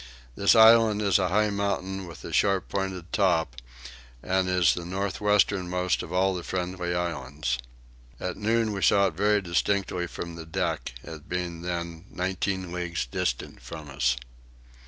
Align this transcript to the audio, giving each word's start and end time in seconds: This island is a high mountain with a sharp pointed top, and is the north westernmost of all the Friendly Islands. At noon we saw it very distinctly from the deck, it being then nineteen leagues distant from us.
This 0.33 0.55
island 0.55 0.99
is 0.99 1.19
a 1.19 1.27
high 1.27 1.51
mountain 1.51 2.07
with 2.07 2.25
a 2.25 2.33
sharp 2.33 2.69
pointed 2.69 3.13
top, 3.13 3.57
and 4.23 4.49
is 4.49 4.73
the 4.73 4.83
north 4.83 5.21
westernmost 5.21 6.01
of 6.01 6.11
all 6.11 6.33
the 6.33 6.41
Friendly 6.41 6.95
Islands. 6.95 7.59
At 8.19 8.35
noon 8.35 8.71
we 8.73 8.81
saw 8.81 9.05
it 9.05 9.13
very 9.13 9.43
distinctly 9.43 10.07
from 10.07 10.33
the 10.37 10.45
deck, 10.47 10.93
it 11.03 11.29
being 11.29 11.61
then 11.61 12.05
nineteen 12.09 12.71
leagues 12.71 13.05
distant 13.05 13.61
from 13.61 13.91
us. 13.91 14.17